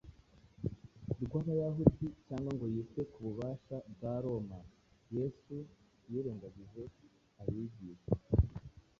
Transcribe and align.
rw’Abayahudi 1.23 2.05
cyangwa 2.25 2.51
ngo 2.55 2.65
yite 2.73 3.01
ku 3.11 3.17
bubasha 3.25 3.75
bwa 3.93 4.13
Roma. 4.23 4.59
Yesu 5.17 5.55
yirengagije 6.09 6.83
abigisha 7.41 8.11